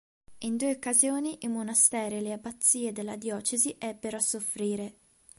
In 0.39 0.57
due 0.57 0.71
occasioni, 0.71 1.37
i 1.41 1.47
monasteri 1.47 2.15
e 2.15 2.21
le 2.21 2.33
abbazie 2.33 2.91
della 2.91 3.17
diocesi 3.17 3.75
ebbero 3.77 4.17
a 4.17 4.19
soffrire. 4.19 4.95